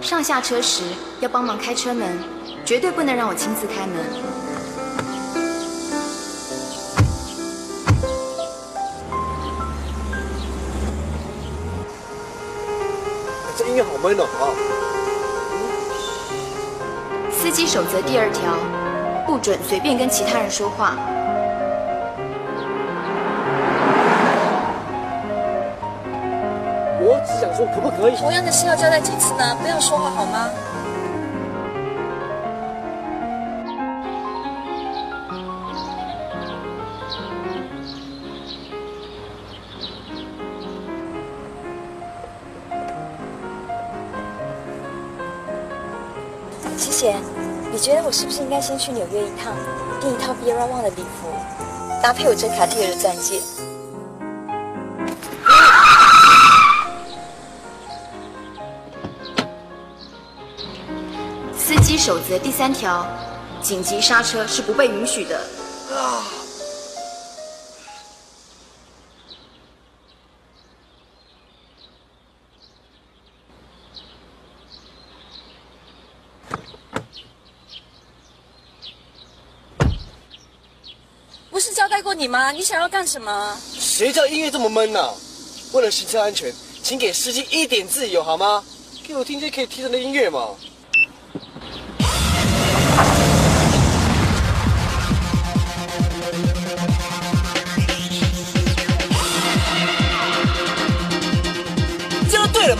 [0.00, 0.82] 上下车时
[1.20, 2.18] 要帮忙开车门，
[2.64, 3.96] 绝对不能让我亲自开门。
[13.56, 14.24] 这音乐好闷哦！
[14.40, 14.42] 啊，
[17.30, 18.56] 司机守则第二条：
[19.26, 20.96] 不准随便跟其他人说话。
[27.10, 28.14] 我只想说，可不可以？
[28.14, 29.56] 同样的事要交代几次呢？
[29.60, 30.48] 不要说话好吗？
[46.76, 47.16] 琪姐，
[47.72, 49.52] 你觉得我是不是应该先去纽约一趟，
[50.00, 51.26] 订一套 b i e r a One 的礼服，
[52.00, 53.40] 搭配我这卡地尔的钻戒？
[62.00, 63.06] 守则第三条：
[63.60, 65.38] 紧急刹车是不被允许的。
[81.50, 82.50] 不是交代过你吗？
[82.50, 83.54] 你想要干什么？
[83.78, 85.12] 谁叫音乐这么闷呢、
[85.74, 86.50] 为了行车安全，
[86.82, 88.64] 请给司机一点自由好吗？
[89.06, 90.48] 给我听些可以提神的音乐嘛。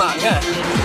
[0.00, 0.14] 嘛？
[0.14, 0.79] 你看。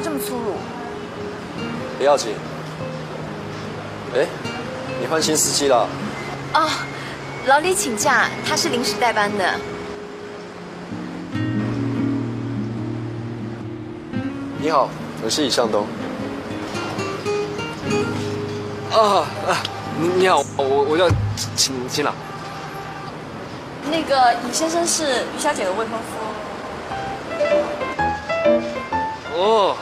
[0.00, 0.54] 这么粗鲁？
[1.98, 2.34] 不要紧。
[4.14, 4.26] 哎，
[5.00, 5.88] 你换新司机了？
[6.54, 6.68] 哦，
[7.46, 9.54] 老李请假，他是临时代班的。
[14.60, 14.88] 你好，
[15.24, 15.86] 我是李向东。
[18.92, 19.62] 啊啊，
[19.98, 21.08] 你你好，我我叫
[21.54, 22.14] 秦秦朗。
[23.90, 26.18] 那个尹先生是于小姐的未婚夫。
[29.34, 29.76] 哦，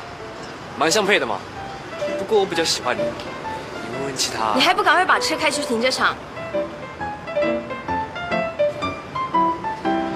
[0.79, 1.39] 蛮相配的嘛。
[2.19, 3.01] 不过我比较喜欢你。
[3.03, 4.53] 你问问其他。
[4.55, 6.15] 你还不赶快把车开去停车场，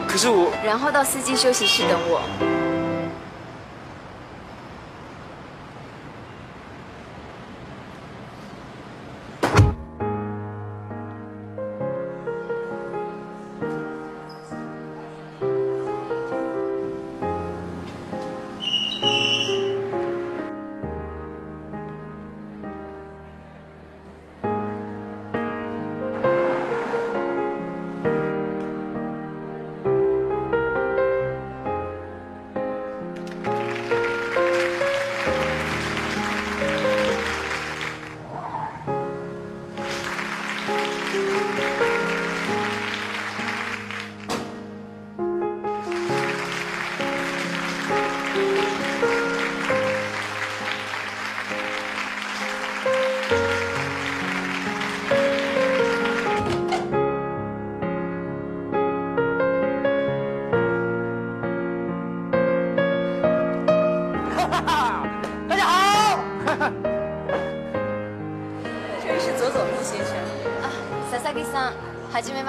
[0.08, 2.20] 可是我然后到司机休息室等我。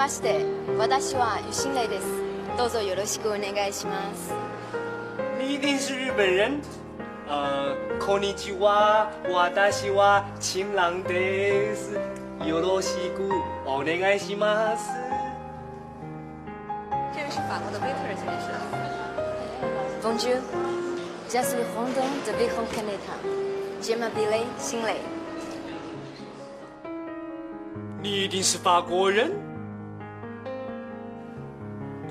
[0.01, 0.45] まして。
[0.77, 2.05] 私はユシンレイです。
[2.57, 4.33] どうぞよろしくお願いします。
[5.39, 6.61] 你一定是日本人。
[7.29, 11.93] 呃，こんにちは，私は晴朗です。
[12.45, 13.29] よろしく
[13.65, 14.89] お願いします。
[17.13, 18.53] 这位是法国的威特尔先生。
[20.01, 20.39] Bonjour,
[21.27, 23.13] je suis Rondon de Bichon Canada.
[23.81, 24.95] Je m'appelle 新蕾。
[28.01, 29.31] 你一定是法国人。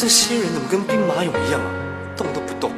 [0.00, 1.70] 这些人怎么跟兵马俑一样啊，
[2.16, 2.70] 动都不动？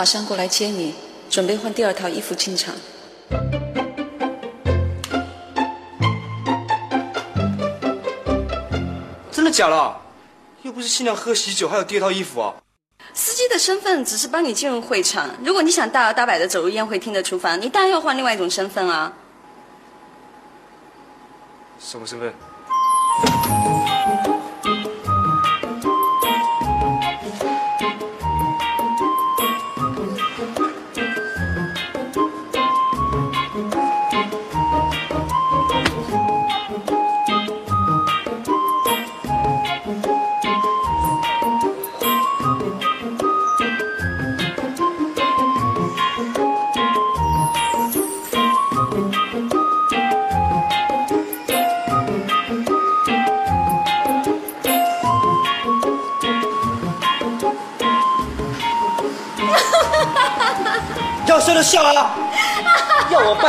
[0.00, 0.94] 马上过来接你，
[1.28, 2.74] 准备换第二套衣服进场。
[9.30, 9.96] 真的假的？
[10.62, 12.54] 又不是新娘喝喜酒，还有第二套衣服啊！
[13.12, 19.12] 司机的身份只是帮你进入会场，如果你想大摇大摆的走入宴会厅的厨房，你当然要换另外一种身份啊。
[21.78, 22.32] 什么身份？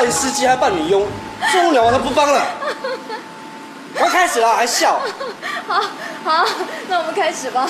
[0.01, 1.05] 扮司机还扮女佣，
[1.51, 2.41] 终了我才不帮了。
[3.93, 4.99] 我要开始了还笑？
[5.67, 5.79] 好，
[6.23, 6.45] 好，
[6.87, 7.69] 那我们开始吧。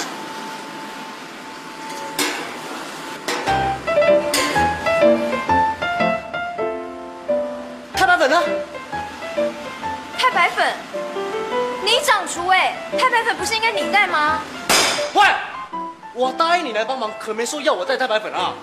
[7.93, 8.41] 太白粉呢？
[10.17, 10.73] 太白粉，
[11.83, 14.39] 你掌厨哎，太白粉不是应该你带吗？
[15.15, 15.23] 喂，
[16.13, 18.53] 我答应你来帮忙，可没说要我带太白粉啊！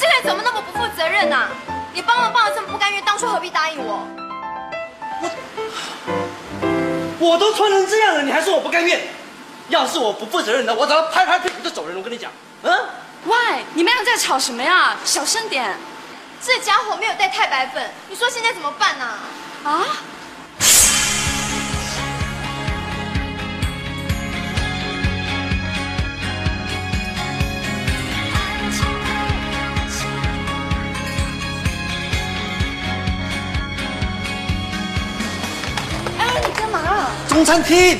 [0.00, 1.48] 哎，你这个人怎么那么不负责任呐、
[1.92, 4.06] 你帮忙帮的这么不甘愿，当初何必答应我？
[7.18, 8.98] 我都穿成这样了，你还说我不甘愿？
[9.68, 11.96] 要是我不负责任的，我早就拍拍屁股就走人。
[11.96, 12.30] 我跟你讲，
[12.62, 12.74] 嗯，
[13.26, 13.36] 喂，
[13.74, 14.96] 你们俩在吵什么呀？
[15.04, 15.76] 小声点。
[16.42, 19.18] 这家伙没有带太白粉，你说现在怎么办呢、啊？
[19.64, 19.72] 哎，
[37.44, 37.98] 餐厅。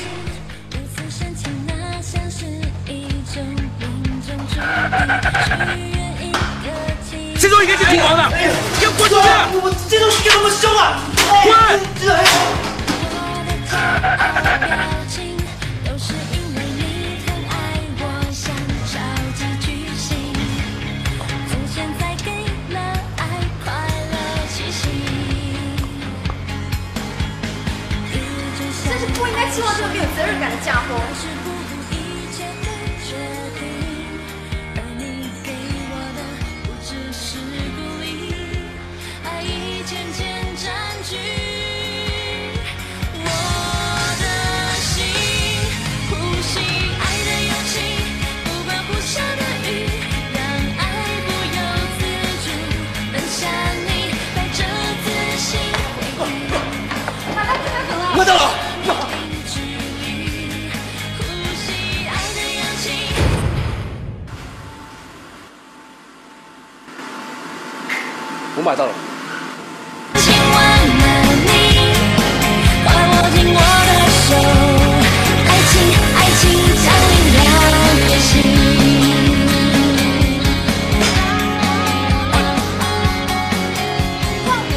[0.70, 2.44] 如此深情，那像是
[2.86, 3.42] 一种
[3.78, 4.60] 命中注定，
[5.44, 5.50] 许
[5.94, 6.66] 愿一个
[7.08, 7.38] 奇迹。
[7.38, 8.20] 谁说你可以进厨房的？
[8.80, 9.22] 给我滚出去！
[9.62, 10.82] 我这东西干那么凶啊！
[11.42, 11.48] 滚！
[29.52, 30.94] 是不应该期望这个没有责任感的家伙。
[31.14, 31.50] 是不
[58.24, 58.59] 顾
[68.60, 68.92] 我买到了。
[70.16, 70.52] 亲吻
[71.00, 71.04] 了
[71.48, 71.48] 你，
[72.84, 73.90] 快握紧我的
[74.28, 74.36] 手，
[75.48, 75.72] 爱情，
[76.14, 76.42] 爱情
[76.84, 77.10] 降临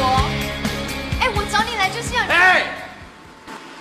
[1.20, 2.30] 哎，我找你来就是要你。
[2.30, 2.64] 哎，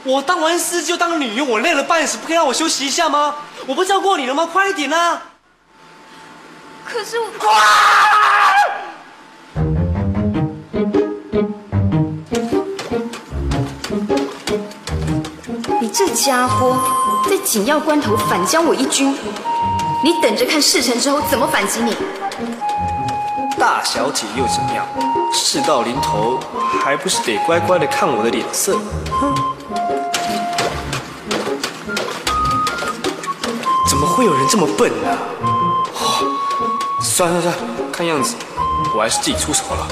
[0.03, 3.35] 我当完司机就当女佣，我累了半死，不可以让我休息一下吗？
[3.67, 4.45] 我不叫过你了吗？
[4.51, 5.21] 快一点啊！
[6.83, 7.27] 可是我。
[7.29, 7.39] 你
[15.95, 16.75] 这家伙
[17.29, 19.15] 在紧要关头反将我一军，
[20.03, 21.95] 你等着看事成之后怎么反击你。
[23.59, 24.87] 大小姐又怎么样？
[25.31, 26.39] 事到临头，
[26.83, 28.79] 还不是得乖乖的看我的脸色？
[29.11, 29.35] 哼！
[33.87, 35.09] 怎么会有人这么笨呢、
[35.93, 36.29] 哦
[37.03, 37.53] 算了算，
[37.91, 38.35] 看样子
[38.95, 39.87] 我还是自己出手了。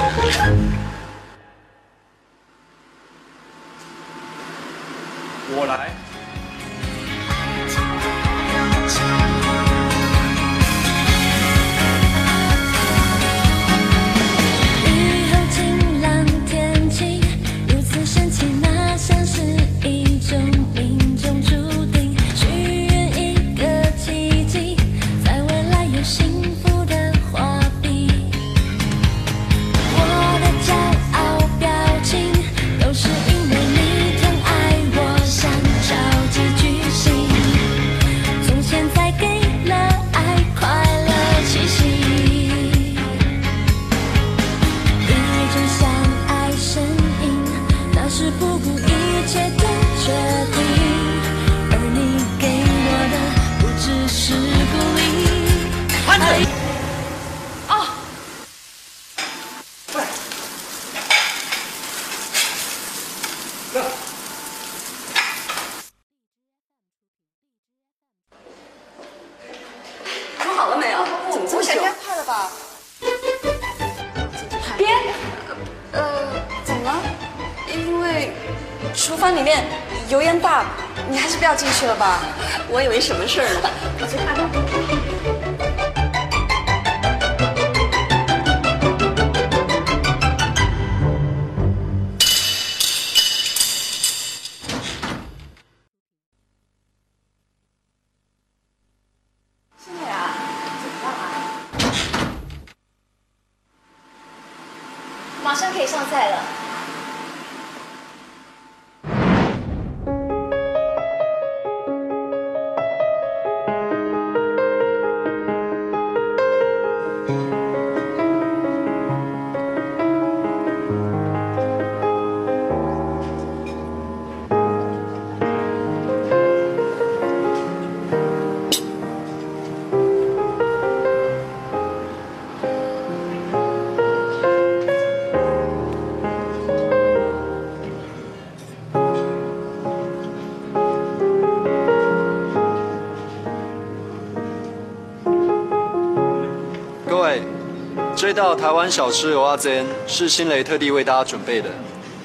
[148.34, 151.70] 道台湾小吃有阿珍是新蕾特地为大家准备的，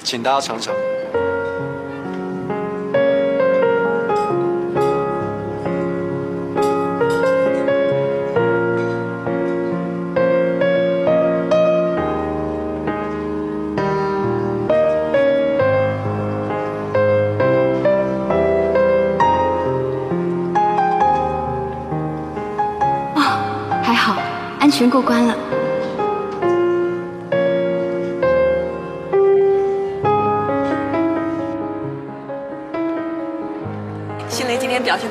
[0.03, 0.73] 请大家尝尝。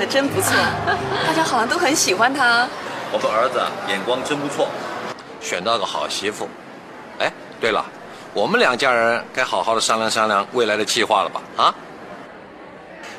[0.07, 0.53] 的真不错，
[1.27, 2.69] 大家好像都很喜欢他。
[3.13, 4.69] 我们儿子啊眼光真不错，
[5.41, 6.49] 选到个好媳妇。
[7.19, 7.85] 哎，对了，
[8.33, 11.41] 我们两家人该好好的商量商量未来的计划了吧？
[11.57, 11.75] 啊？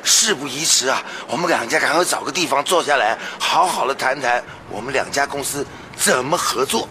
[0.02, 5.66] 事不宜迟啊，我们两家赶快找个地方坐下来，好好的谈谈我们两家公司
[5.96, 6.88] 怎么合作。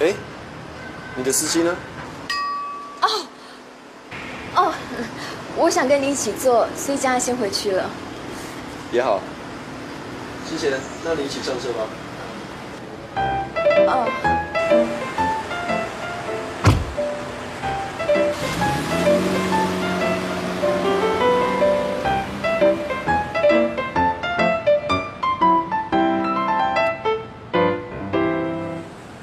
[0.00, 0.12] 哎，
[1.14, 1.76] 你的司机呢？
[3.02, 3.08] 哦，
[4.54, 4.74] 哦
[5.56, 7.84] 我想跟你一起坐，所以佳佳先回去了。
[8.92, 9.20] 也好。
[10.48, 10.72] 之前，
[11.04, 11.86] 那你一起上车吧。
[13.88, 14.06] 哦，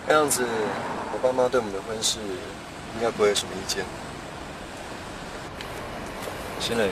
[0.06, 0.46] 看样子，
[1.12, 2.20] 我爸妈对我们的婚事
[2.96, 3.84] 应该不会有什么意见。
[6.60, 6.90] 新磊，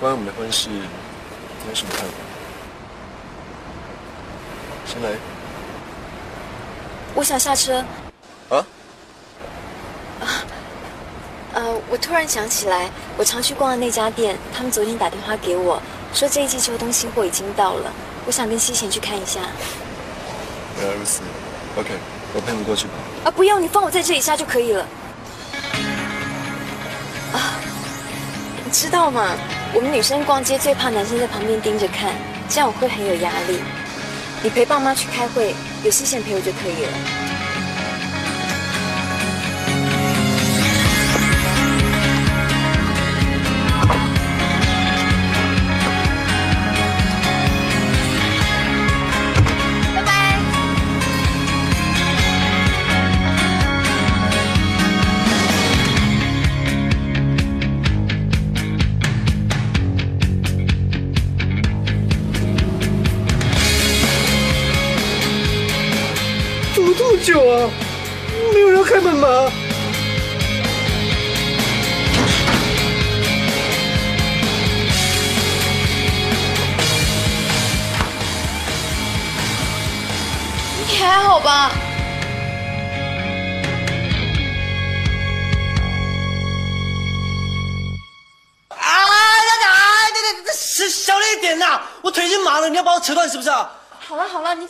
[0.00, 0.68] 关于我们的婚事，
[1.62, 2.14] 你有什么看法？
[4.86, 5.16] 新雷，
[7.14, 7.84] 我想下车。
[8.48, 8.64] 啊？
[11.52, 15.82] 呃，我突然想起来，我常去逛的那家店，他们昨天打电话给我，
[16.14, 17.92] 说这一季秋冬新货已经到了，
[18.26, 19.40] 我想跟西贤去看一下。
[20.78, 21.20] 原来如此。
[21.76, 21.90] OK，
[22.34, 22.94] 我陪你过去吧。
[23.24, 24.86] 啊，不用，你放我在这里下就可以了。
[28.80, 29.36] 知道吗？
[29.74, 32.14] 我们女生逛街最怕男生在旁边盯着看，
[32.48, 33.60] 这样我会很有压力。
[34.42, 37.29] 你陪爸妈去开会，有西贤陪我就可以了。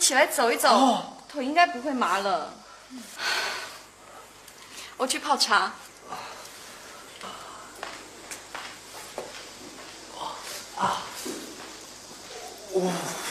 [0.01, 2.51] 起来走一走，哦腿应该不会麻了。
[4.97, 5.71] 我去泡茶。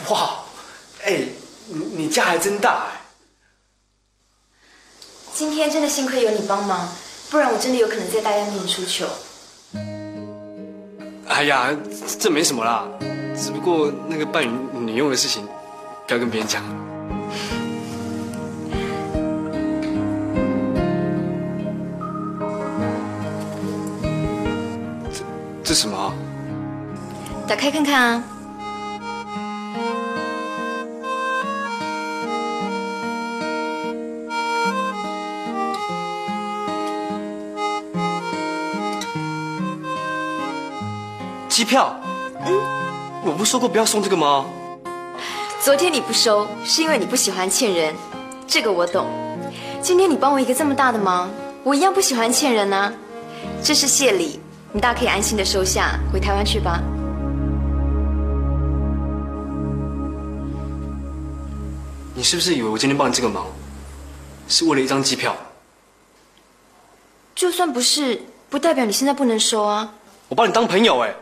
[0.09, 0.45] 哇，
[1.03, 1.25] 哎，
[1.67, 3.01] 你你家还真大哎！
[5.35, 6.89] 今天真的幸亏有你帮忙，
[7.31, 9.09] 不然我真的有可能在大家面前出糗。
[11.27, 11.77] 哎呀，
[12.19, 12.89] 这没什么啦，
[13.37, 15.49] 只不过那个扮女女佣的事情，
[16.11, 16.61] 不要跟别人讲。
[25.13, 25.23] 这
[25.63, 26.13] 这什么啊？
[27.47, 28.25] 打开看看啊。
[41.49, 41.95] 机票？
[42.45, 42.53] 嗯，
[43.25, 44.45] 我不说过不要送这个吗？
[45.63, 47.95] 昨天你不收，是因为你不喜欢欠人，
[48.47, 49.07] 这个我懂。
[49.83, 51.31] 今天你帮我一个这么大的忙，
[51.63, 52.91] 我一样不喜欢欠人啊。
[53.63, 54.41] 这是谢礼，
[54.73, 56.81] 你大可以安心的收下，回台湾去吧。
[62.15, 63.45] 你是不是以为我今天帮你这个忙，
[64.49, 65.37] 是为了一张机票？
[67.35, 69.93] 就算不是，不代表你现在不能收啊。
[70.29, 71.15] 我把你当朋友哎，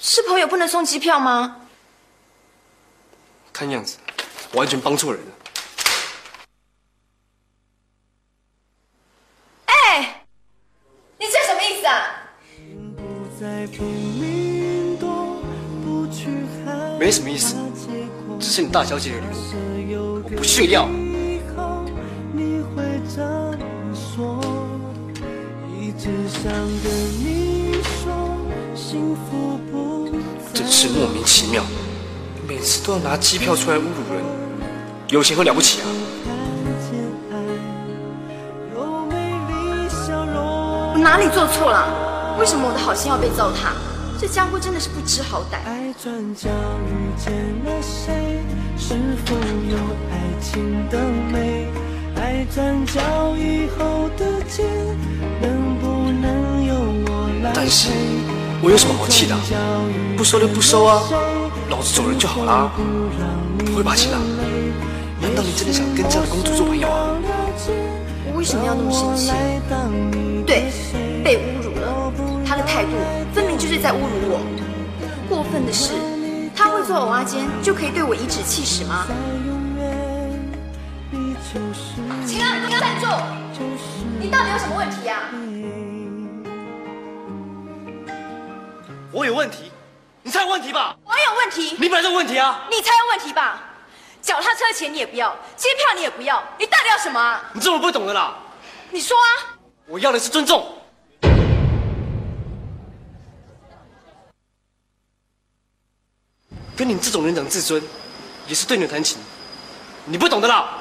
[0.00, 1.56] 是朋友不能送机票吗？
[3.54, 3.98] 看样子
[4.50, 5.32] 我完全帮错人了。
[9.66, 10.26] 哎，
[11.16, 12.20] 你这什么意思啊？
[16.98, 17.54] 没什么意思，
[18.40, 19.26] 这是你大小姐的礼
[19.96, 20.88] 物，我不炫耀。
[23.06, 24.40] 怎么说？
[25.78, 26.90] 一直想跟
[27.20, 28.36] 你说，
[28.74, 30.10] 幸福不
[30.52, 31.62] 真是莫名其妙，
[32.46, 34.22] 每次都要拿机票出来侮辱人，
[35.08, 35.86] 有钱会了不起啊？
[40.92, 42.36] 我哪里做错了？
[42.38, 43.72] 为什么我的好心要被糟蹋？
[44.20, 45.56] 这家伙真的是不知好歹。
[45.64, 46.50] 爱转角
[46.86, 47.32] 遇见
[47.64, 48.42] 了谁？
[48.76, 49.34] 是否
[49.70, 49.76] 有
[50.10, 50.98] 爱情的
[51.32, 51.68] 美？
[52.16, 53.00] 爱转角
[53.36, 54.64] 以后的街，
[55.40, 56.74] 能不能由
[57.06, 57.90] 我来但是
[58.62, 59.40] 我有什么好气的啊？
[60.16, 61.02] 不收就不收啊，
[61.74, 62.70] 老子走人就好啦，
[63.66, 64.20] 不会吧，新郎？
[65.20, 67.18] 难道你真的想跟这样的公主做朋友啊？
[68.26, 69.32] 我为什么要那么生气？
[70.46, 70.70] 对，
[71.24, 72.12] 被侮辱了。
[72.46, 72.90] 他的态度
[73.34, 74.38] 分明就是在侮辱我。
[75.28, 75.94] 过分的是，
[76.54, 79.06] 他会做偶阿坚就可以对我颐指气使吗？
[82.24, 83.08] 秦安，你站住！
[84.20, 85.18] 你到底有什么问题啊？
[89.10, 89.72] 我有问题，
[90.24, 90.96] 你才有问题吧？
[91.04, 92.66] 我有问题，你本来就有问题啊！
[92.70, 93.60] 你才有问题吧？
[94.22, 97.44] 脚踏车钱你也不要，机票你也不要，你到底要什么啊？
[97.52, 98.34] 你这么不懂的啦！
[98.90, 99.60] 你说啊！
[99.84, 100.78] 我要的是尊重。
[106.74, 107.82] 跟你这种人讲自尊，
[108.46, 109.18] 也是对牛弹琴，
[110.06, 110.78] 你不懂的啦。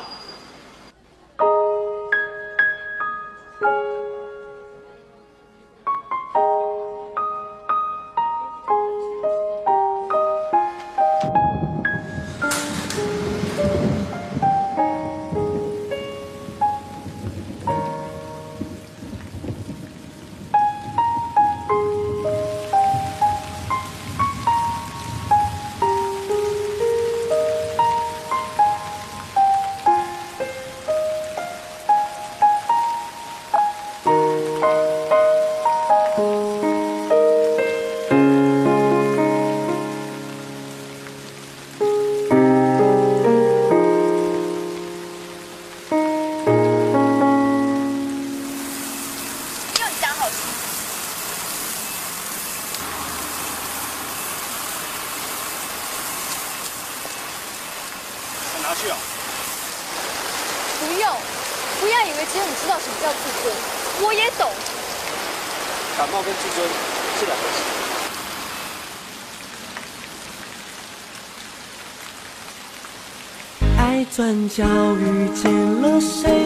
[74.54, 76.43] 爱转角遇见了谁？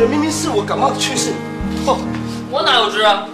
[0.00, 1.32] 明明是我感冒的去世。
[1.86, 1.98] 哦，
[2.50, 3.26] 我哪有知啊？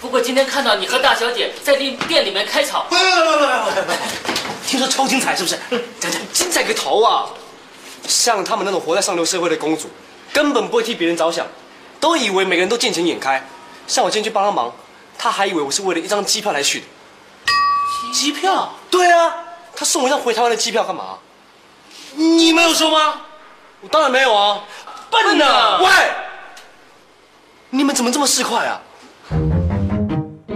[0.00, 3.92] 不过今天看到你和大小姐在店店里面开吵，不不不不不不，
[4.66, 5.58] 听说超精彩是不是？
[5.98, 7.26] 讲讲精彩个头啊！
[8.06, 9.88] 像他们那种活在上流社会的公主，
[10.32, 11.46] 根本不会替别人着想，
[12.00, 13.48] 都以为每个人都见钱眼开。
[13.86, 14.72] 像我今天去帮他忙，
[15.16, 16.86] 他还以为我是为了一张机票来去的。
[18.12, 18.74] 机票？
[18.90, 19.34] 对啊，
[19.74, 21.18] 他送我一张回台湾的机票干嘛？
[22.14, 23.22] 你没有收吗？
[23.84, 24.62] 我当然没有啊，
[25.10, 25.86] 笨呐喂，
[27.68, 28.80] 你们怎么这么市侩啊？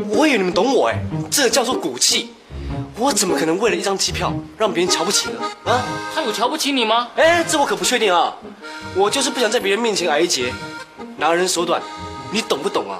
[0.08, 0.98] 我以为你们懂我哎，
[1.30, 2.34] 这叫做骨气。
[2.96, 5.42] 我怎么可能为了一张机票让别人瞧不起呢？
[5.70, 5.82] 啊？
[6.14, 7.08] 他有瞧不起你吗？
[7.16, 8.34] 哎，这我可不确定啊。
[8.96, 10.50] 我就是不想在别人面前挨一截，
[11.18, 11.82] 拿人手短，
[12.32, 12.98] 你懂不懂啊？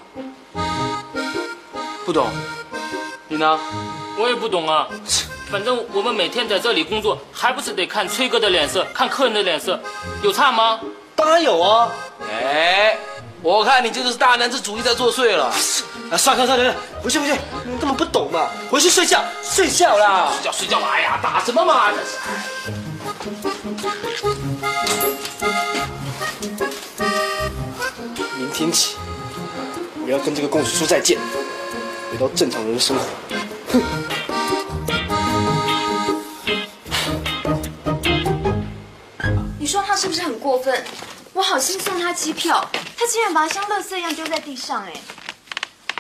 [2.05, 2.29] 不懂。
[3.29, 3.59] 你呢？
[4.19, 4.87] 我也不懂啊。
[5.51, 9.81] 反正我们每天在这里工作，还不是得看崔哥的脸色，看客人的脸色，
[10.23, 10.79] 有差吗？
[11.17, 11.91] 当然有啊。
[12.31, 12.97] 哎，
[13.43, 15.47] 我看你这就是大男子主义在作祟了。
[16.11, 17.33] 啊，算了算了，回去回去，
[17.65, 20.31] 你根本不懂嘛，回去睡觉睡觉啦。
[20.35, 21.91] 睡觉睡觉，哎呀，打什么嘛？
[21.93, 22.19] 这是。
[28.37, 28.97] 明天起，
[30.05, 31.19] 我要跟这个公主说再见，
[32.11, 33.03] 回到正常人的生活。
[33.73, 34.28] 你
[41.33, 44.93] 我好心送他机票，他竟然把它像垃圾一样丢在地上，哎，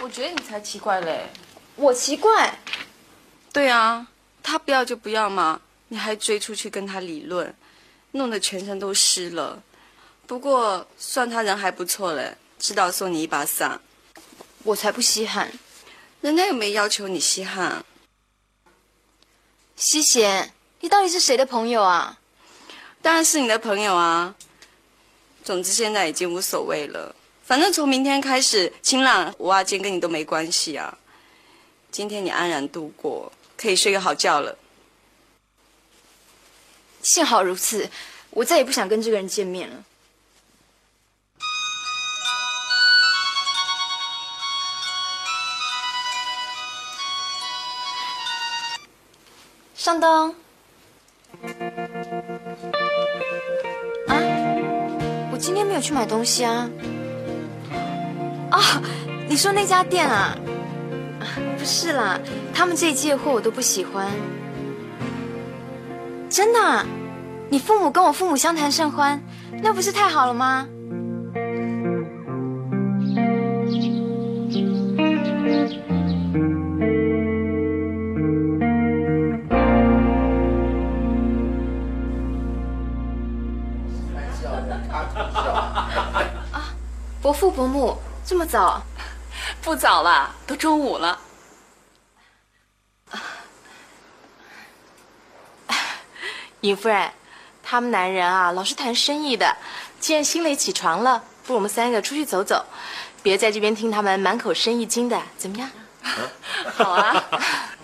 [0.02, 1.28] 我觉得你才奇怪嘞。
[1.76, 2.58] 我奇怪。
[3.52, 4.06] 对啊，
[4.42, 7.54] 他不要就不要嘛，你还追出去跟他理论，
[8.12, 9.62] 弄得全身都湿了。
[10.26, 13.80] 不过算他人还不错嘞，知道送你一把伞。
[14.64, 15.52] 我才不稀罕，
[16.20, 17.84] 人家又没要求你稀罕。
[19.76, 22.18] 西贤，你到底是谁的朋友啊？
[23.00, 24.34] 当然是你的朋友啊。
[25.48, 30.98] 总之现在已经无所谓了，反正从明天开始，晴朗、吴阿坚跟你都没关系啊。
[31.90, 34.58] 今天你安然度过，可以睡个好觉了。
[37.00, 37.88] 幸好如此，
[38.28, 39.84] 我再也不想跟这个人见面了。
[49.74, 50.34] 上灯。
[55.78, 56.68] 有去买东西啊。
[58.50, 58.60] 哦，
[59.28, 60.36] 你说那家店啊？
[61.56, 62.18] 不是啦，
[62.52, 64.08] 他们这一季的货我都不喜欢。
[66.28, 66.84] 真的？
[67.48, 69.22] 你父母跟我父母相谈甚欢，
[69.62, 70.66] 那不是太好了吗？
[87.40, 87.96] 伯父伯母，
[88.26, 88.82] 这么早？
[89.62, 91.20] 不早了，都中午了。
[96.62, 97.12] 尹夫人，
[97.62, 99.56] 他们男人啊，老是谈生意的。
[100.00, 102.66] 既然新蕾起床了，不如我们三个出去走走，
[103.22, 105.70] 别在这边听他们满口生意经的，怎么样？
[106.74, 107.24] 好啊。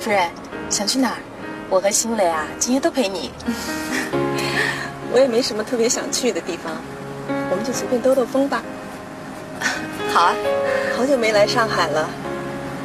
[0.00, 0.30] 夫人，
[0.70, 1.16] 想去哪儿？
[1.68, 3.30] 我和新蕾啊，今天都陪你。
[5.12, 6.72] 我也没什么特别想去的地方，
[7.50, 8.62] 我们就随便兜兜风吧。
[10.10, 10.34] 好啊，
[10.96, 12.08] 好久没来上海了，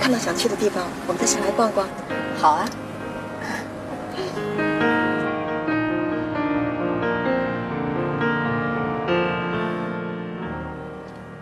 [0.02, 1.88] 看到想去的地方，我们再下来逛逛。
[2.38, 2.70] 好啊。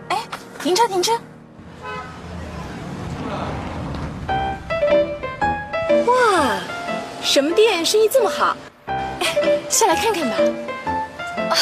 [0.08, 0.18] 哎，
[0.62, 1.12] 停车停车！
[7.24, 8.54] 什么店生意这么好？
[8.86, 9.26] 哎，
[9.70, 10.36] 下来看看吧。
[11.50, 11.56] 啊，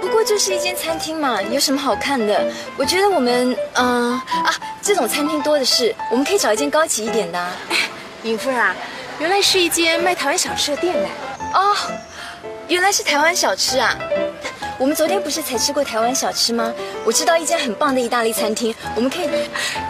[0.00, 2.46] 不过就是一间餐厅嘛，有什么好看的？
[2.76, 7.50] 我觉得我们，嗯、啊，这种餐厅多的是，我们可以找一间高级一点的啊。
[8.22, 8.74] 尹夫人啊，
[9.18, 11.08] 原来是一间卖台湾小吃的店呢。
[11.52, 11.74] 哦，
[12.68, 13.98] 原来是台湾小吃啊！
[14.78, 16.72] 我们昨天不是才吃过台湾小吃吗？
[17.04, 19.28] 我知道一间很棒的意大利餐厅，我们可以。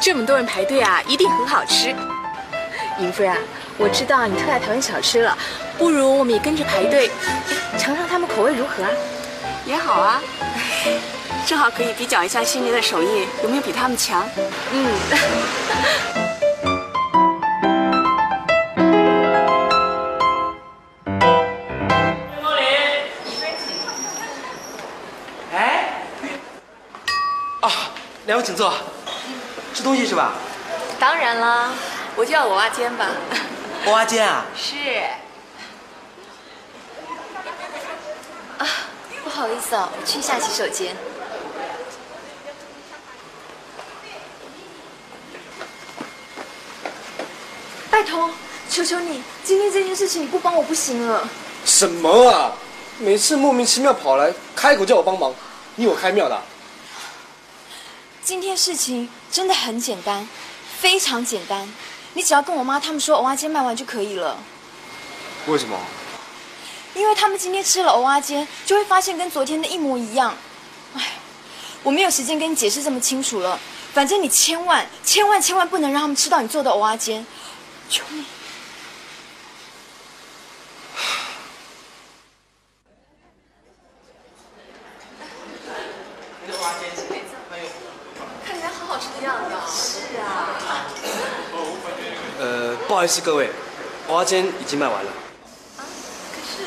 [0.01, 1.95] 这么多人排队啊，一定很好吃。
[2.99, 3.39] 尹夫人啊，
[3.83, 5.35] 我知道你特爱台湾小吃了，
[5.79, 7.11] 不如我们也跟着排队，
[7.79, 8.91] 尝尝他们口味如何啊？
[9.65, 10.21] 也好啊，
[11.49, 14.29] 正好可以比较一下新年的手艺有没有比他们强。
[14.71, 14.93] 嗯。
[25.57, 26.03] 哎，
[27.61, 27.73] 啊，
[28.27, 28.75] 两位请坐，
[29.73, 30.35] 吃东西是吧？
[30.99, 31.71] 当然啦，
[32.15, 33.07] 我叫我阿坚吧。
[33.85, 34.47] 蚵仔煎啊？
[34.57, 34.77] 是。
[38.59, 38.67] 啊，
[39.25, 40.95] 不好意思哦，我去一下洗手间。
[47.91, 48.31] 拜托，
[48.69, 51.29] 求求你，今天这件事情你不帮我不行了。
[51.65, 52.53] 什么啊？
[52.99, 55.35] 每次莫名其妙跑来，开口叫我帮忙，
[55.77, 56.43] 你我开庙的啊、
[58.23, 60.29] 今天事情真的很简单，
[60.79, 61.73] 非常简单，
[62.15, 64.37] 你只要跟我妈他们说蚵仔煎卖完就可以了。
[65.47, 65.79] 为什么？
[66.93, 70.37] 因为他们今天吃了蚵仔煎，就会发现跟昨天的一模一样。
[70.97, 71.13] 哎，
[71.85, 73.59] 我没有时间跟你解释这么清楚了。
[73.95, 77.25] 反正你千万、千万、千万不能让他们吃到你做的蚵仔煎，
[77.89, 78.25] 求你。
[88.45, 89.61] 看起来好好吃的样子哦。
[89.69, 90.27] 是啊。
[92.41, 93.51] 呃，不好意思各位，
[94.09, 95.11] 蚵仔煎已经卖完了。
[96.33, 96.63] 可是，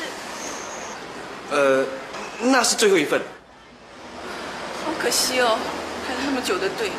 [1.50, 1.86] 呃，
[2.42, 3.20] 那是最后一份。
[4.84, 5.58] 好可惜哦，
[6.06, 6.92] 排了那么久的队。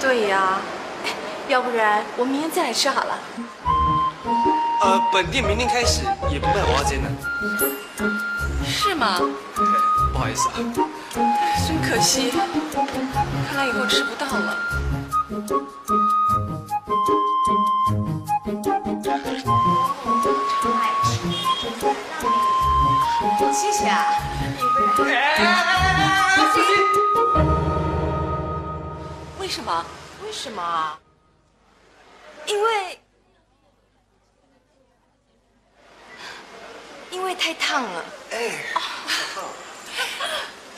[0.00, 0.60] 对呀、
[1.04, 1.10] 哎
[1.48, 3.18] 要不然我们明天再来吃好了。
[4.82, 7.10] 呃，本店明天开始也不卖娃娃煎了。
[8.64, 9.18] 是吗？
[10.12, 10.54] 不好意思啊。
[11.66, 12.30] 真可惜，
[13.48, 14.56] 看来以后吃不到了。
[23.52, 24.04] 谢谢啊。
[29.38, 29.84] 为什么？
[30.22, 30.98] 为什么？
[32.46, 33.00] 因为
[37.10, 38.04] 因为太烫了。
[38.30, 38.52] 哎，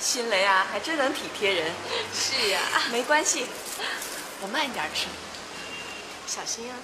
[0.01, 1.71] 新雷啊，还真能体贴人。
[2.15, 2.59] 是呀、
[2.91, 3.47] 没关系，
[4.41, 5.07] 我慢点吃。
[6.27, 6.77] 小心啊。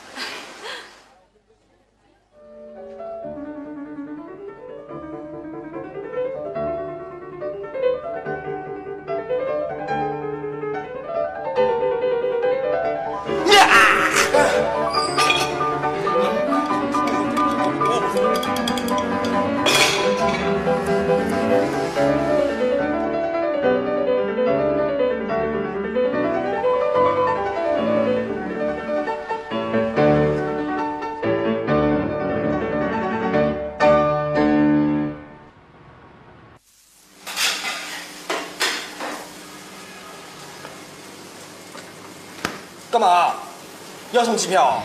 [44.28, 44.82] 送机票啊？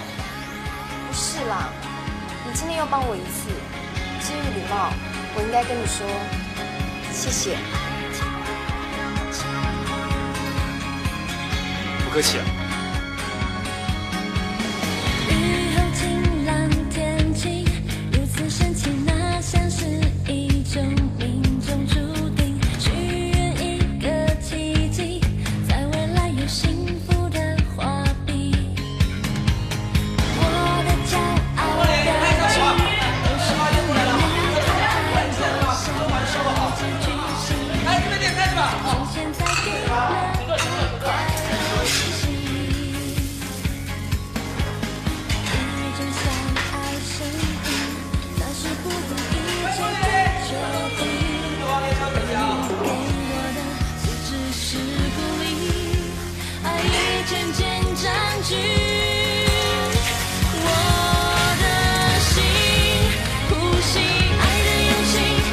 [1.05, 1.67] 不是啦，
[2.45, 3.49] 你今天又帮我一次，
[4.25, 4.93] 基于礼貌，
[5.35, 6.07] 我应该跟你说
[7.11, 7.57] 谢谢。
[12.05, 12.62] 不客气啊。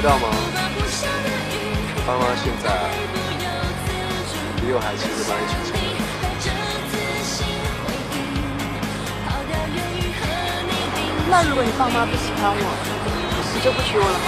[0.01, 0.29] 知道吗？
[1.95, 2.65] 我爸妈现在
[4.57, 5.77] 比我还亲自帮你取钱。
[11.29, 12.65] 那如果你爸妈不喜欢我，
[13.55, 14.27] 你就不娶我了吗？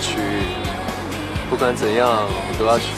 [0.00, 0.14] 娶，
[1.50, 2.95] 不管怎样我都要娶。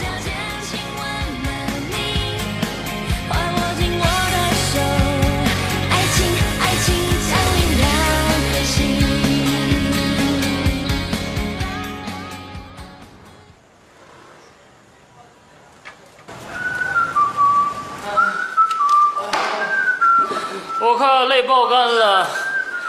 [21.49, 22.29] 爆肝了。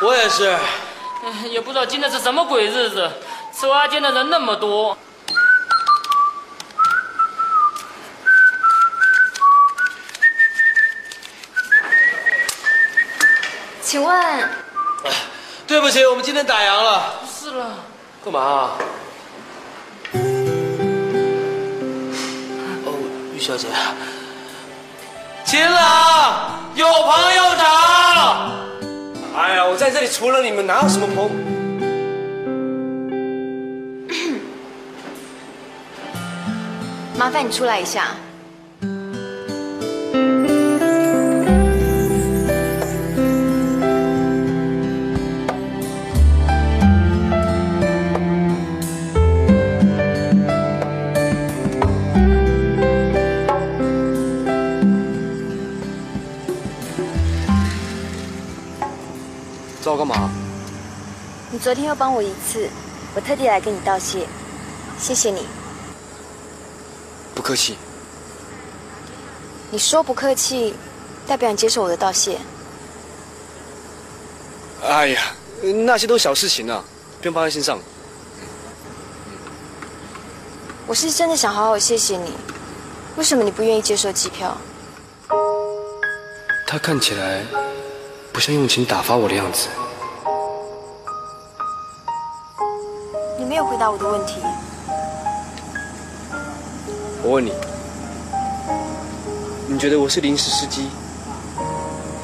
[0.01, 0.49] 我也是。
[0.49, 3.09] 哎 也不知道今天是什么鬼日子，
[3.57, 4.97] 吃蛙煎的人那么多。
[13.81, 14.49] 请问
[15.65, 17.15] 对不起，我们今天打烊了。
[17.21, 17.75] 不是了，
[18.23, 18.71] 干嘛、啊？
[22.85, 22.93] 哦，
[23.33, 23.67] 玉小姐。
[25.43, 27.48] 秦朗，有朋友
[29.79, 31.31] 在这里除了你们哪有什么朋友？
[37.17, 38.07] 麻烦你出来一下。
[61.69, 62.67] 昨天又帮我一次，
[63.13, 64.25] 我特地来跟你道谢，
[64.97, 65.45] 谢谢你。
[67.35, 67.77] 不客气。
[69.69, 70.73] 你说不客气，
[71.27, 72.39] 代表你接受我的道谢。
[74.83, 75.21] 哎呀，
[75.85, 76.83] 那些都小事情啊，
[77.19, 77.77] 不用放在心上。
[80.87, 82.33] 我是真的想好好谢谢你，
[83.15, 84.57] 为什么你不愿意接受机票？
[86.65, 87.45] 他看起来
[88.33, 89.67] 不像用情打发我的样子。
[93.79, 94.41] 答我的问题。
[97.23, 97.53] 我问你，
[99.67, 100.89] 你觉得我是临时司机、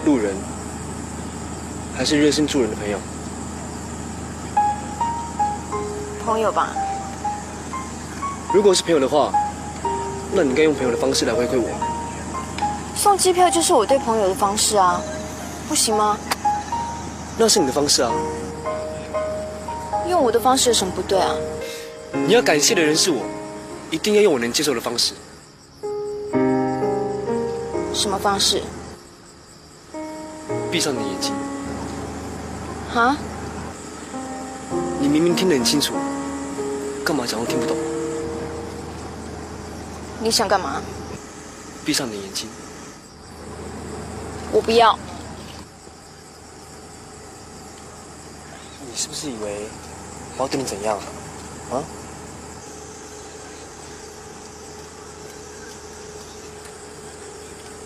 [0.04, 0.36] 路人，
[1.96, 2.98] 还是热心助人的朋友？
[6.26, 6.70] 朋友吧，
[8.54, 9.32] 如果是朋友的话，
[10.34, 11.70] 那你应该用朋友的方式来回馈我。
[12.98, 15.00] 送机票就是我对朋友的方式啊，
[15.70, 16.18] 不行吗？
[17.38, 18.12] 那是你的方式啊。
[20.10, 21.36] 用我的方式有什么不对啊？
[22.28, 23.24] 你要感谢的人是我，
[23.92, 25.14] 一定要用我能接受的方式。
[27.94, 28.62] 什么方式？
[30.72, 31.34] 闭上你的眼睛。
[32.94, 33.18] 啊？
[35.00, 35.94] 你明明听得很清楚，
[37.04, 37.76] 干嘛假装听不懂？
[40.20, 40.82] 你想干嘛？
[41.84, 42.48] 闭上你的眼睛。
[44.52, 44.98] 我不要。
[48.88, 49.68] 你是不是以为
[50.38, 51.04] 我要对你怎样啊？
[51.78, 51.84] 啊？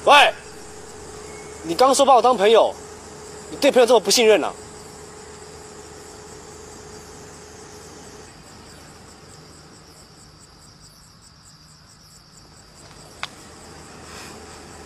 [0.05, 0.33] 喂，
[1.63, 2.73] 你刚刚说把我当朋友，
[3.51, 4.51] 你对朋友这么不信任啊？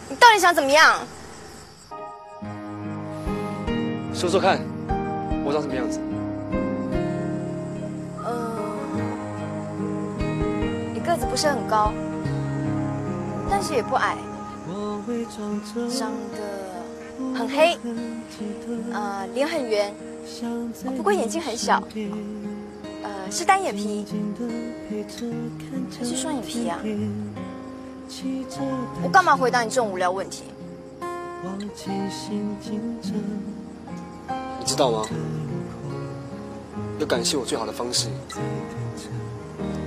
[0.10, 1.08] 你到底想怎么样？
[4.14, 4.60] 说说看，
[5.46, 6.00] 我长什么样子？
[11.30, 11.92] 不是很高，
[13.50, 14.16] 但是也不矮，
[15.90, 16.38] 长得
[17.36, 17.78] 很黑，
[18.94, 19.94] 呃，脸很圆，
[20.96, 21.82] 不过眼睛很小，
[23.04, 24.06] 呃，是单眼皮
[25.98, 26.78] 还是双眼皮呀、
[29.02, 30.44] 我干嘛回答你这种无聊问题？
[34.60, 35.06] 你知道吗？
[37.00, 38.08] 要感谢我最好的方式，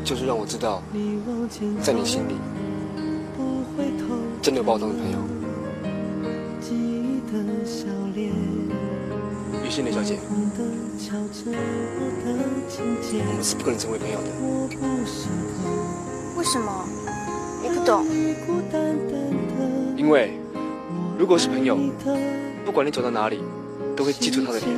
[0.05, 0.81] 就是让我知道，
[1.83, 2.37] 在你心里，
[4.41, 5.19] 真的有把我当成朋友。
[9.65, 10.37] 于心蕾小姐，我
[13.35, 14.29] 们是不可能成为朋友的。
[16.37, 16.87] 为什么？
[17.63, 18.07] 你不懂。
[19.97, 20.39] 因为
[21.19, 21.77] 如果是朋友，
[22.65, 23.41] 不管你走到哪里，
[23.97, 24.71] 都会记住他的脸。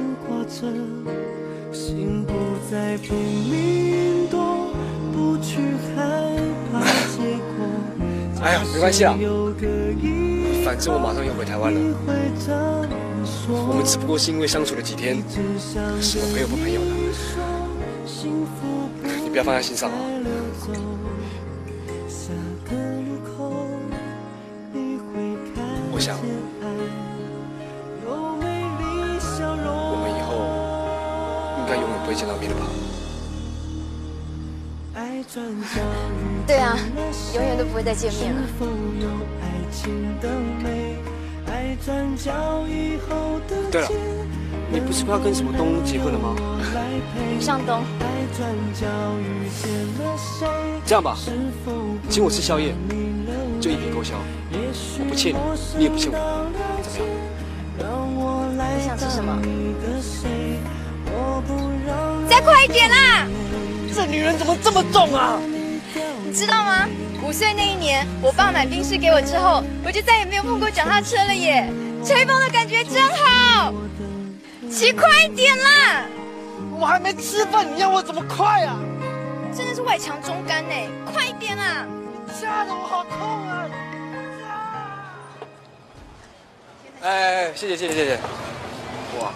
[8.40, 9.14] 哎呀，没关系啊，
[10.64, 11.80] 反正我马上要回台湾了。
[13.50, 15.22] 我们只不过是因为相处了几天，
[16.00, 16.86] 什么朋友不朋友的，
[19.24, 19.96] 你不要放在心上啊。
[25.92, 26.16] 我想，
[29.90, 30.30] 我们以后
[31.58, 32.66] 应该永远不会见到面了吧？
[36.46, 36.78] 对啊，
[37.34, 38.40] 永远都不会再见面了。
[43.70, 43.88] 对了，
[44.72, 46.34] 你不是快要跟什么东结婚了吗？
[47.36, 47.82] 吴向东，
[50.86, 51.14] 这样吧，
[52.08, 52.74] 请我吃宵夜，
[53.60, 54.14] 就一笔勾销，
[54.98, 55.38] 我不欠你，
[55.76, 56.16] 你也不欠我，
[56.82, 57.06] 怎么
[57.84, 58.78] 样？
[58.78, 59.38] 你想吃什么？
[62.28, 63.26] 再快一点啦！
[63.98, 65.40] 这女人怎么这么重啊？
[66.24, 66.86] 你知道吗？
[67.20, 71.68] 五岁那一年，我爸买冰室给我之后，我就再也没有碰过脚踏车了耶！
[72.06, 73.74] 吹风的感觉真好，
[74.70, 76.04] 骑快一点啦！
[76.78, 78.78] 我还没吃饭，你要我怎么快啊？
[79.52, 80.74] 真的是外强中干呢，
[81.04, 81.84] 快一点啦！
[82.40, 83.66] 吓得我好痛啊！
[87.02, 88.14] 哎哎哎，谢谢谢谢谢谢。
[89.18, 89.32] 哇！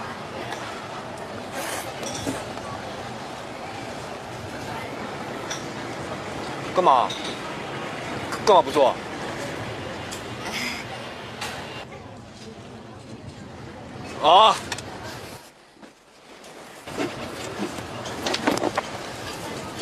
[6.75, 7.09] 干嘛？
[8.47, 8.95] 干嘛不做？
[14.23, 14.57] 啊！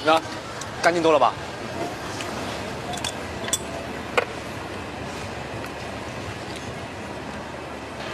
[0.04, 0.20] 那
[0.82, 1.32] 干净多了吧？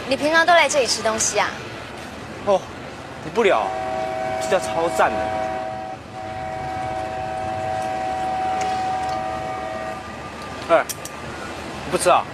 [0.07, 1.49] 你平常都来这里吃东西啊？
[2.45, 2.61] 哦，
[3.23, 3.67] 你不了，
[4.41, 5.46] 这家超赞的。
[10.69, 10.83] 哎，
[11.85, 12.25] 你不吃啊？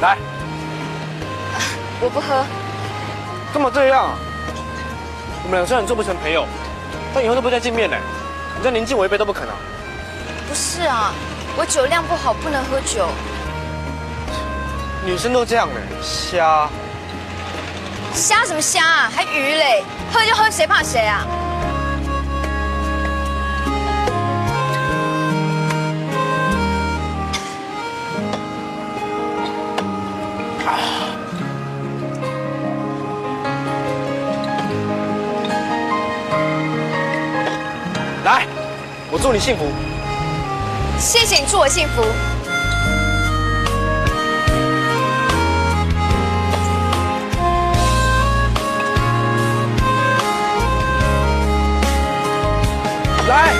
[0.00, 0.16] 来，
[2.00, 2.44] 我不喝。
[3.52, 4.08] 干嘛这样？
[5.44, 6.46] 我们俩虽然做不成朋友，
[7.12, 7.96] 但以后都不再见面呢。
[8.56, 9.54] 你这年近我一杯都不肯啊！
[10.48, 11.12] 不是啊，
[11.56, 13.08] 我酒量不好，不能喝酒。
[15.04, 16.68] 女生都这样的，瞎。
[18.12, 19.10] 瞎什么瞎啊？
[19.14, 19.84] 还鱼嘞？
[20.12, 21.26] 喝就喝，谁怕谁啊？
[39.24, 39.64] 祝你幸福。
[40.98, 42.02] 谢谢你祝我幸福。
[53.26, 53.54] 来，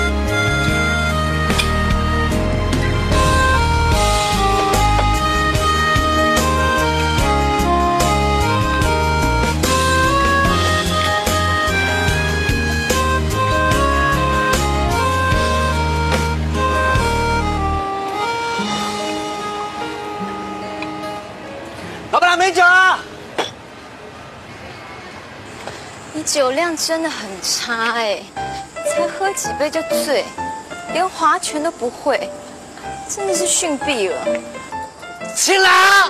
[26.15, 28.23] 你酒量真的很差哎，
[28.85, 30.23] 才喝几杯就醉，
[30.93, 32.29] 连划拳都不会，
[33.09, 34.15] 真的是逊毙了。
[35.35, 36.09] 青兰，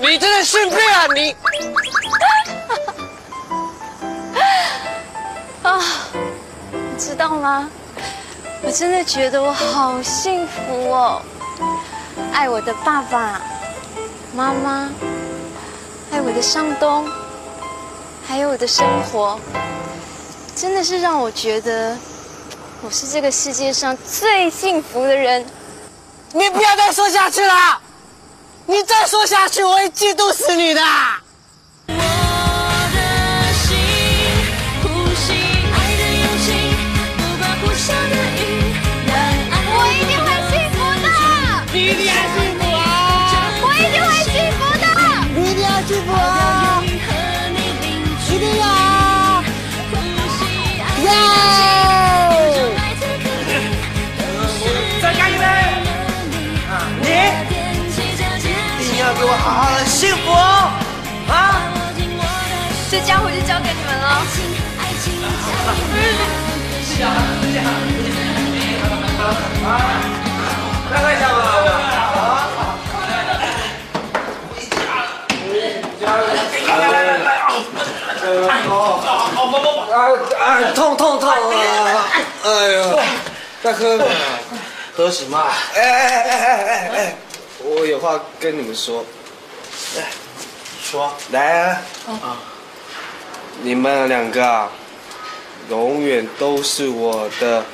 [0.00, 1.36] 你真的逊毙了你！
[5.68, 5.84] 啊，
[6.72, 7.68] 你知道吗？
[8.62, 11.20] 我真的觉得我好幸福哦，
[12.32, 13.42] 爱我的爸爸
[14.34, 14.88] 妈妈，
[16.10, 17.06] 爱我的上东，
[18.26, 19.38] 还有我的生活，
[20.56, 21.96] 真的是让我觉得
[22.82, 25.44] 我是这个世界上最幸福的人。
[26.32, 27.80] 你不要再说下去了，
[28.66, 30.82] 你再说下去我会嫉妒死你的。
[80.74, 82.06] 痛痛痛啊！
[82.44, 82.98] 哎呦，
[83.62, 83.98] 再喝。
[84.96, 85.38] 喝什么？
[85.74, 87.16] 哎哎哎哎哎哎！
[87.60, 89.04] 我有话跟你们说。
[90.82, 91.12] 说。
[91.30, 91.82] 来啊！
[92.22, 92.36] 啊！
[93.62, 94.70] 你们两个啊，
[95.70, 97.64] 永远都是我的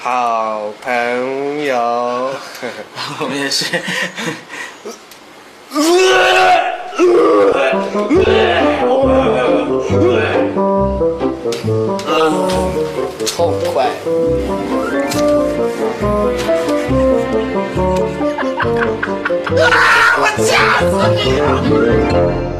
[0.00, 2.30] 好朋友。
[3.20, 3.64] 我们也是。
[13.36, 13.86] 痛快！
[19.56, 19.64] 啊！
[20.18, 20.48] 我掐
[20.80, 21.18] 死你！
[21.40, 22.59] 妈，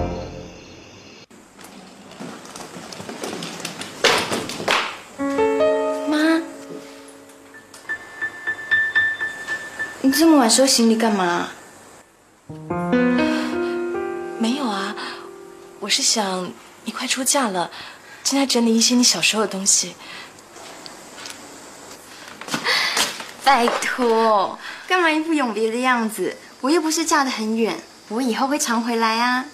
[10.20, 11.48] 这么晚收行李干嘛？
[14.38, 14.94] 没有啊，
[15.78, 16.52] 我是想
[16.84, 17.70] 你快出嫁了，
[18.22, 19.94] 正在整理一些你小时候的东西。
[23.42, 26.36] 拜托，干嘛一副永别的样子？
[26.60, 29.46] 我又不是嫁得很远，我以后会常回来啊。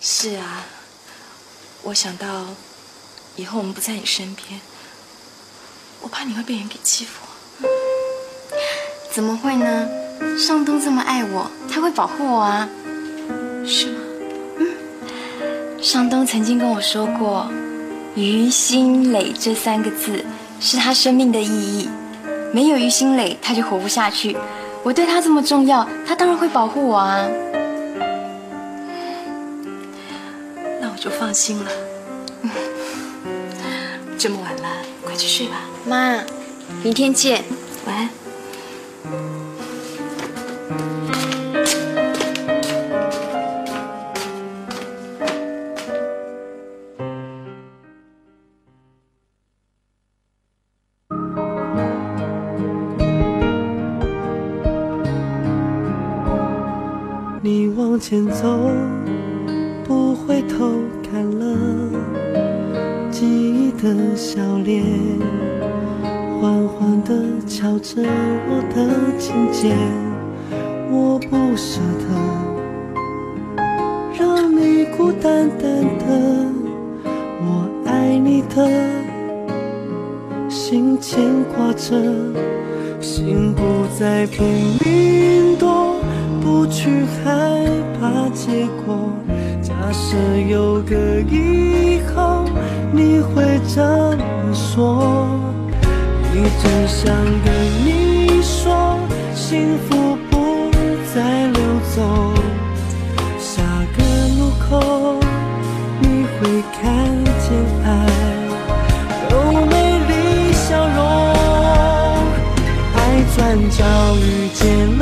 [0.00, 0.64] 是啊，
[1.82, 2.48] 我想到
[3.36, 4.60] 以后我们不在你身边，
[6.00, 7.29] 我怕你会被人给欺负。
[9.12, 9.88] 怎么会呢？
[10.38, 12.68] 尚东这么爱我，他会保护我啊。
[13.66, 13.98] 是吗？
[14.58, 14.66] 嗯。
[15.82, 17.48] 尚东曾经跟我说过
[18.14, 20.24] ，“于心磊”这三个字
[20.60, 21.88] 是他生命的意义。
[22.52, 24.36] 没有于心磊，他就活不下去。
[24.82, 27.26] 我对他这么重要，他当然会保护我啊。
[30.80, 31.70] 那我就放心了。
[34.18, 34.68] 这么晚了，
[35.04, 35.62] 快去睡吧。
[35.86, 36.22] 妈，
[36.82, 37.42] 明天见，
[37.86, 38.19] 晚安。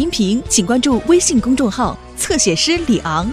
[0.00, 3.30] 音频，请关注微信公众号“侧写师李昂”。